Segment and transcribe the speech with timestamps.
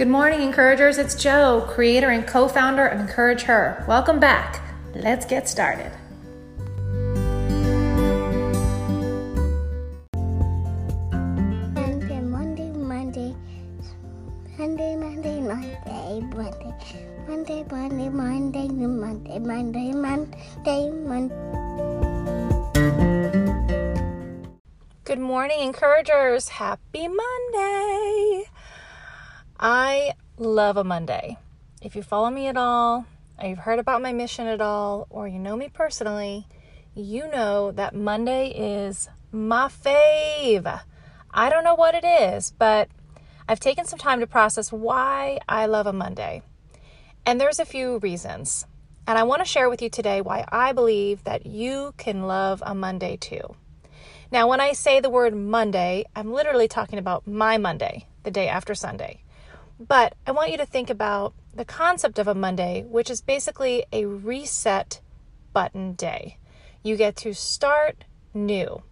[0.00, 0.96] Good morning, encouragers.
[0.96, 3.84] It's Joe, creator and co founder of Encourage Her.
[3.86, 4.62] Welcome back.
[4.94, 5.92] Let's get started.
[11.12, 13.34] Monday, Monday, Monday,
[14.56, 21.60] Monday, Monday, Monday, Monday, Monday, Monday, Monday, Monday, Monday, Monday, Monday.
[25.04, 26.48] Good morning, encouragers.
[26.48, 28.49] Happy Monday.
[29.62, 31.36] I love a Monday.
[31.82, 33.04] If you follow me at all,
[33.38, 36.46] or you've heard about my mission at all, or you know me personally,
[36.94, 40.80] you know that Monday is my fave.
[41.30, 42.88] I don't know what it is, but
[43.46, 46.40] I've taken some time to process why I love a Monday.
[47.26, 48.64] And there's a few reasons.
[49.06, 52.62] And I want to share with you today why I believe that you can love
[52.64, 53.56] a Monday too.
[54.32, 58.48] Now, when I say the word Monday, I'm literally talking about my Monday, the day
[58.48, 59.22] after Sunday.
[59.80, 63.86] But I want you to think about the concept of a Monday, which is basically
[63.90, 65.00] a reset
[65.54, 66.36] button day.
[66.82, 68.82] You get to start new.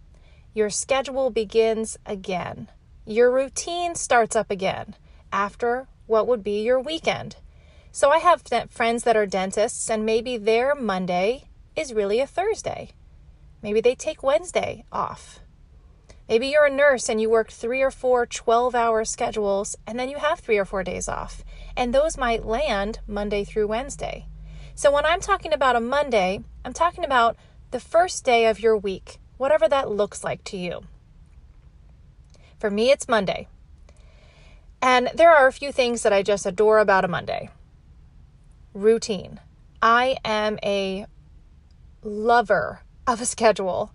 [0.55, 2.69] Your schedule begins again.
[3.05, 4.95] Your routine starts up again
[5.31, 7.35] after what would be your weekend.
[7.91, 12.91] So I have friends that are dentists, and maybe their Monday is really a Thursday.
[13.61, 15.39] Maybe they take Wednesday off.
[16.29, 20.09] Maybe you're a nurse and you work three or four 12 hour schedules and then
[20.09, 21.43] you have three or four days off.
[21.75, 24.27] And those might land Monday through Wednesday.
[24.75, 27.35] So when I'm talking about a Monday, I'm talking about
[27.71, 30.81] the first day of your week, whatever that looks like to you.
[32.59, 33.47] For me, it's Monday.
[34.83, 37.49] And there are a few things that I just adore about a Monday
[38.75, 39.39] routine.
[39.81, 41.07] I am a
[42.03, 43.91] lover of a schedule,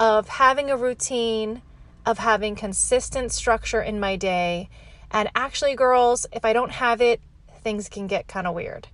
[0.00, 1.60] of having a routine,
[2.06, 4.68] of having consistent structure in my day.
[5.10, 7.20] And actually, girls, if I don't have it,
[7.62, 8.88] things can get kind of weird.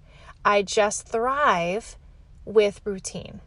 [0.45, 1.97] I just thrive
[2.45, 3.41] with routine.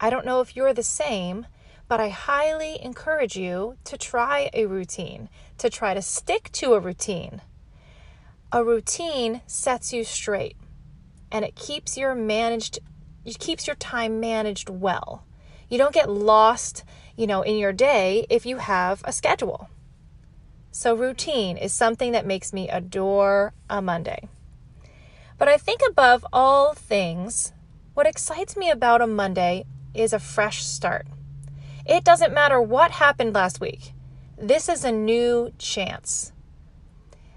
[0.00, 1.46] I don't know if you're the same,
[1.88, 5.28] but I highly encourage you to try a routine,
[5.58, 7.42] to try to stick to a routine.
[8.52, 10.56] A routine sets you straight
[11.34, 12.78] and it keeps your managed
[13.24, 15.24] it keeps your time managed well.
[15.68, 16.84] You don't get lost,
[17.16, 19.68] you know, in your day if you have a schedule.
[20.70, 24.28] So routine is something that makes me adore a Monday.
[25.38, 27.52] But I think above all things,
[27.94, 31.06] what excites me about a Monday is a fresh start.
[31.86, 33.92] It doesn't matter what happened last week.
[34.36, 36.32] This is a new chance.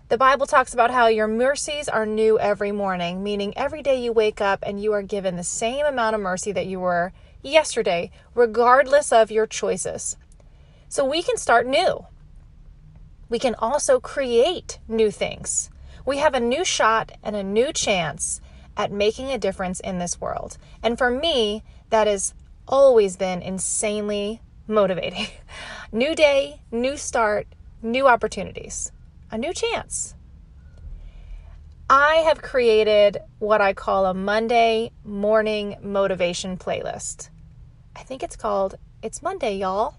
[0.09, 4.13] The Bible talks about how your mercies are new every morning, meaning every day you
[4.13, 7.11] wake up and you are given the same amount of mercy that you were
[7.41, 10.17] yesterday, regardless of your choices.
[10.89, 12.05] So we can start new.
[13.29, 15.69] We can also create new things.
[16.05, 18.39] We have a new shot and a new chance
[18.77, 20.57] at making a difference in this world.
[20.81, 22.33] And for me, that has
[22.67, 25.27] always been insanely motivating.
[25.91, 27.47] new day, new start,
[27.81, 28.91] new opportunities,
[29.31, 30.15] a new chance.
[31.89, 37.29] I have created what I call a Monday morning motivation playlist.
[37.95, 39.95] I think it's called It's Monday, y'all.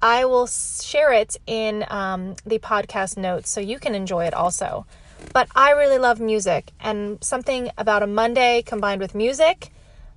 [0.00, 4.84] I will share it in um, the podcast notes so you can enjoy it also.
[5.32, 9.68] But I really love music, and something about a Monday combined with music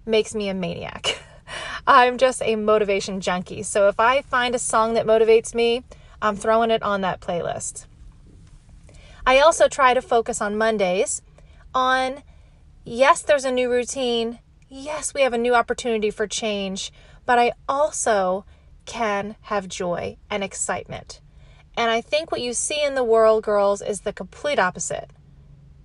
[0.07, 1.19] makes me a maniac.
[1.85, 3.61] I'm just a motivation junkie.
[3.61, 5.83] So if I find a song that motivates me,
[6.19, 7.85] I'm throwing it on that playlist.
[9.25, 11.21] I also try to focus on Mondays
[11.73, 12.23] on
[12.83, 14.39] yes, there's a new routine.
[14.69, 16.91] Yes, we have a new opportunity for change,
[17.25, 18.45] but I also
[18.85, 21.21] can have joy and excitement.
[21.75, 25.09] And I think what you see in the world, girls, is the complete opposite.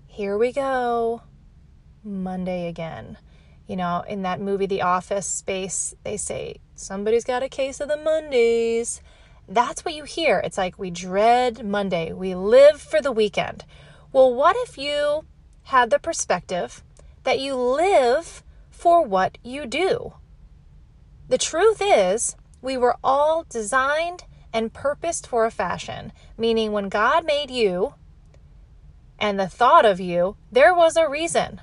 [0.07, 1.23] Here we go.
[2.05, 3.19] Monday again.
[3.67, 7.89] You know, in that movie, The Office space, they say, somebody's got a case of
[7.89, 9.01] the Mondays.
[9.51, 10.39] That's what you hear.
[10.39, 13.65] It's like we dread Monday, we live for the weekend.
[14.13, 15.25] Well, what if you
[15.65, 16.85] had the perspective
[17.25, 20.15] that you live for what you do?
[21.29, 24.23] The truth is, we were all designed
[24.53, 27.95] and purposed for a fashion, meaning when God made you
[29.19, 31.61] and the thought of you, there was a reason.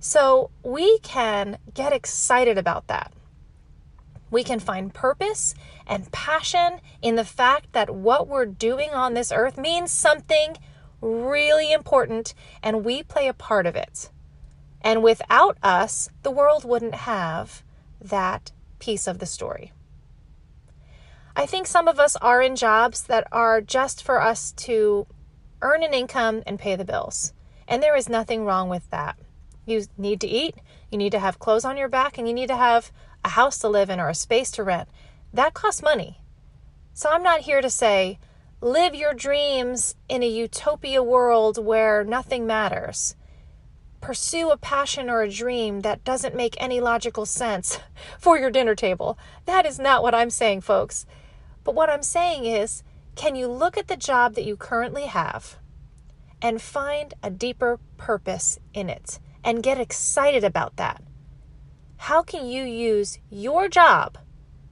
[0.00, 3.12] So we can get excited about that.
[4.32, 5.54] We can find purpose
[5.86, 10.56] and passion in the fact that what we're doing on this earth means something
[11.00, 12.34] really important
[12.64, 14.10] and we play a part of it.
[14.80, 17.62] And without us, the world wouldn't have
[18.00, 18.50] that
[18.80, 19.70] piece of the story.
[21.36, 25.06] I think some of us are in jobs that are just for us to
[25.62, 27.32] earn an income, and pay the bills.
[27.66, 29.16] And there is nothing wrong with that.
[29.64, 30.56] You need to eat,
[30.90, 32.90] you need to have clothes on your back, and you need to have
[33.24, 34.88] a house to live in or a space to rent.
[35.32, 36.20] That costs money.
[36.94, 38.18] So I'm not here to say,
[38.60, 43.16] live your dreams in a utopia world where nothing matters.
[44.00, 47.78] Pursue a passion or a dream that doesn't make any logical sense
[48.18, 49.18] for your dinner table.
[49.46, 51.06] That is not what I'm saying, folks.
[51.64, 52.82] But what I'm saying is,
[53.14, 55.58] can you look at the job that you currently have
[56.40, 61.02] and find a deeper purpose in it and get excited about that?
[62.12, 64.18] How can you use your job,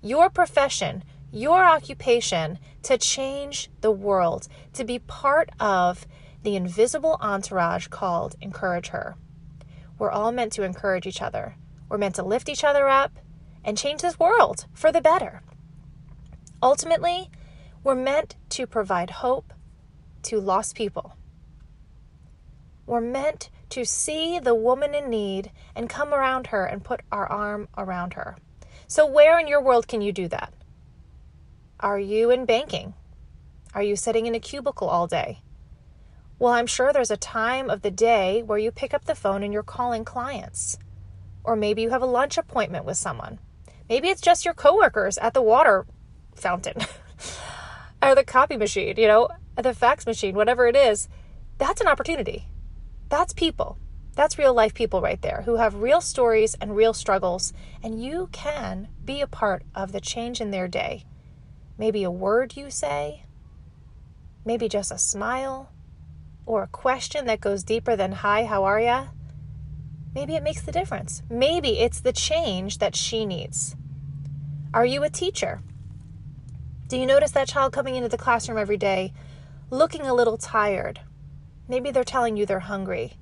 [0.03, 1.03] your profession,
[1.33, 6.07] your occupation to change the world, to be part of
[6.43, 9.17] the invisible entourage called Encourage Her?
[9.99, 11.57] We're all meant to encourage each other.
[11.89, 13.13] We're meant to lift each other up
[13.65, 15.41] and change this world for the better.
[16.63, 17.31] Ultimately,
[17.83, 19.55] we're meant to provide hope
[20.25, 21.17] to lost people.
[22.85, 27.27] We're meant to see the woman in need and come around her and put our
[27.27, 28.37] arm around her.
[28.87, 30.53] So, where in your world can you do that?
[31.79, 32.95] Are you in banking?
[33.73, 35.41] Are you sitting in a cubicle all day?
[36.39, 39.43] Well, I'm sure there's a time of the day where you pick up the phone
[39.43, 40.79] and you're calling clients.
[41.45, 43.39] Or maybe you have a lunch appointment with someone.
[43.89, 45.87] Maybe it's just your coworkers at the water
[46.35, 46.77] fountain
[48.03, 51.09] or the copy machine, you know, the fax machine, whatever it is.
[51.59, 52.47] That's an opportunity.
[53.11, 53.77] That's people.
[54.15, 57.53] That's real life people right there who have real stories and real struggles,
[57.83, 61.05] and you can be a part of the change in their day.
[61.77, 63.25] Maybe a word you say,
[64.45, 65.73] maybe just a smile,
[66.47, 69.07] or a question that goes deeper than, Hi, how are ya?
[70.15, 71.23] Maybe it makes the difference.
[71.29, 73.75] Maybe it's the change that she needs.
[74.73, 75.61] Are you a teacher?
[76.87, 79.13] Do you notice that child coming into the classroom every day
[79.71, 81.01] looking a little tired?
[81.71, 83.13] Maybe they're telling you they're hungry.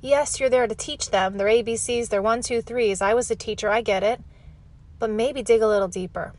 [0.00, 3.02] Yes, you're there to teach them their ABCs, their one, two, threes.
[3.02, 4.20] I was a teacher, I get it.
[5.00, 6.32] But maybe dig a little deeper.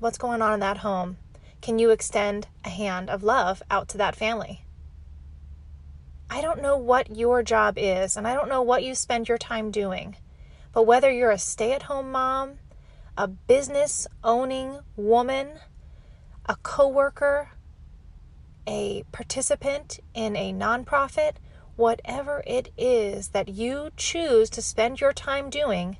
[0.00, 1.16] What's going on in that home?
[1.62, 4.66] Can you extend a hand of love out to that family?
[6.28, 9.38] I don't know what your job is, and I don't know what you spend your
[9.38, 10.16] time doing,
[10.74, 12.58] but whether you're a stay at home mom,
[13.16, 15.52] a business owning woman,
[16.44, 17.48] a coworker,
[18.66, 21.34] a participant in a nonprofit,
[21.76, 25.96] whatever it is that you choose to spend your time doing,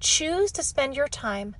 [0.00, 1.56] choose to spend your time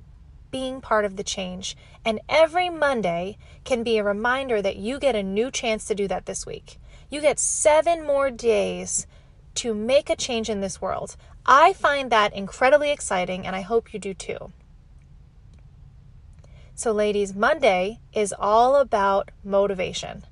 [0.50, 1.76] being part of the change.
[2.04, 6.06] And every Monday can be a reminder that you get a new chance to do
[6.08, 6.78] that this week.
[7.10, 9.06] You get seven more days
[9.56, 11.16] to make a change in this world.
[11.44, 14.52] I find that incredibly exciting, and I hope you do too.
[16.74, 20.24] So, ladies, Monday is all about motivation.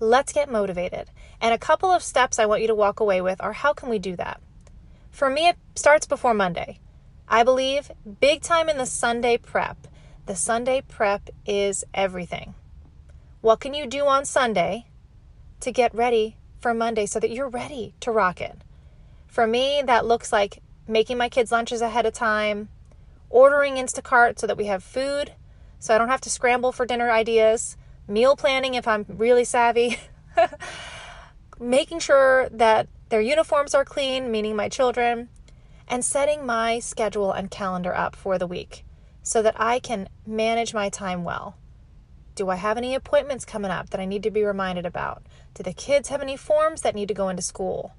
[0.00, 1.10] Let's get motivated.
[1.40, 3.88] And a couple of steps I want you to walk away with are how can
[3.88, 4.40] we do that?
[5.10, 6.80] For me, it starts before Monday.
[7.28, 7.90] I believe
[8.20, 9.86] big time in the Sunday prep.
[10.26, 12.54] The Sunday prep is everything.
[13.42, 14.86] What can you do on Sunday
[15.60, 18.62] to get ready for Monday so that you're ready to rock it?
[19.26, 22.70] For me, that looks like making my kids' lunches ahead of time,
[23.28, 25.32] ordering Instacart so that we have food
[25.82, 27.76] so I don't have to scramble for dinner ideas,
[28.06, 29.98] meal planning if I'm really savvy,
[31.60, 35.28] making sure that their uniforms are clean, meaning my children,
[35.88, 38.84] and setting my schedule and calendar up for the week
[39.24, 41.56] so that I can manage my time well.
[42.36, 45.24] Do I have any appointments coming up that I need to be reminded about?
[45.54, 47.96] Do the kids have any forms that need to go into school?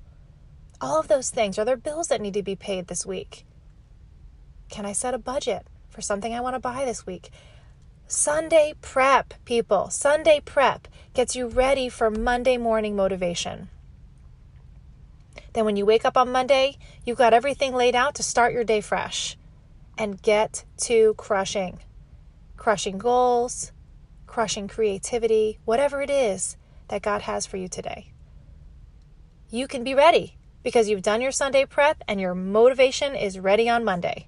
[0.80, 1.60] All of those things.
[1.60, 3.46] Are there bills that need to be paid this week?
[4.70, 7.30] Can I set a budget for something I want to buy this week?
[8.08, 9.90] Sunday prep, people.
[9.90, 13.70] Sunday prep gets you ready for Monday morning motivation.
[15.54, 18.64] Then, when you wake up on Monday, you've got everything laid out to start your
[18.64, 19.38] day fresh
[19.98, 21.80] and get to crushing.
[22.58, 23.72] Crushing goals,
[24.28, 26.58] crushing creativity, whatever it is
[26.88, 28.12] that God has for you today.
[29.50, 33.70] You can be ready because you've done your Sunday prep and your motivation is ready
[33.70, 34.28] on Monday.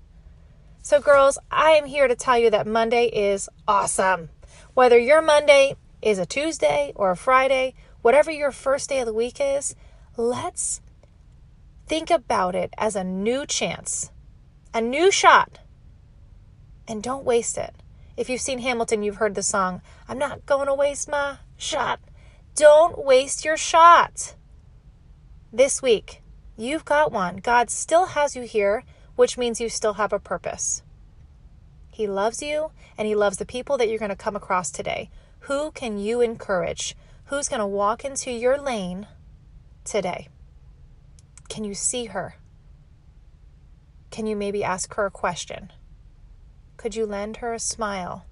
[0.86, 4.30] So, girls, I am here to tell you that Monday is awesome.
[4.76, 7.74] Whether your Monday is a Tuesday or a Friday,
[8.04, 9.76] whatever your first day of the week is,
[10.16, 10.82] let's
[11.88, 14.12] think about it as a new chance,
[14.76, 15.58] a new shot,
[16.88, 17.74] and don't waste it.
[18.16, 22.00] If you've seen Hamilton, you've heard the song, I'm not going to waste my shot.
[22.54, 24.36] Don't waste your shot.
[25.52, 26.22] This week,
[26.56, 27.38] you've got one.
[27.38, 28.84] God still has you here
[29.16, 30.84] which means you still have a purpose.
[31.90, 35.10] He loves you and He loves the people that you're going to come across today.
[35.42, 36.96] Who can you encourage?
[37.26, 39.08] who's going to walk into your lane
[39.84, 40.28] today?
[41.50, 42.36] Can you see her?
[44.12, 45.72] Can you maybe ask her a question?
[46.78, 48.26] Could you lend her a smile?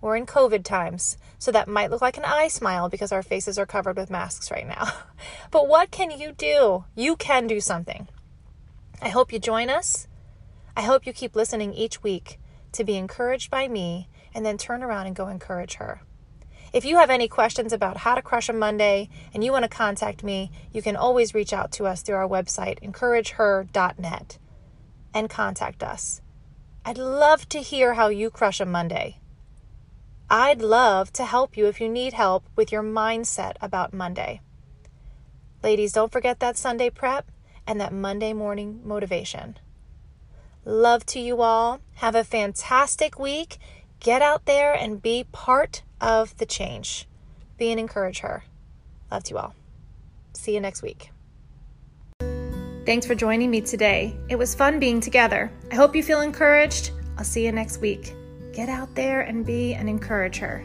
[0.00, 3.58] We're in COVID times, so that might look like an eye smile because our faces
[3.58, 4.88] are covered with masks right now.
[5.50, 6.84] but what can you do?
[6.94, 8.08] You can do something.
[9.00, 10.08] I hope you join us.
[10.76, 12.38] I hope you keep listening each week
[12.72, 16.02] to be encouraged by me and then turn around and go encourage her.
[16.72, 19.68] If you have any questions about how to crush a Monday and you want to
[19.68, 24.38] contact me, you can always reach out to us through our website, encourageher.net,
[25.14, 26.20] and contact us.
[26.84, 29.20] I'd love to hear how you crush a Monday.
[30.28, 34.42] I'd love to help you if you need help with your mindset about Monday.
[35.62, 37.30] Ladies, don't forget that Sunday prep
[37.68, 39.58] and that Monday morning motivation.
[40.64, 41.80] Love to you all.
[41.96, 43.58] Have a fantastic week.
[44.00, 47.06] Get out there and be part of the change.
[47.58, 48.44] Be and encourage her.
[49.12, 49.54] Love to you all.
[50.32, 51.10] See you next week.
[52.86, 54.16] Thanks for joining me today.
[54.28, 55.52] It was fun being together.
[55.70, 56.92] I hope you feel encouraged.
[57.18, 58.14] I'll see you next week.
[58.54, 60.64] Get out there and be and encourage her.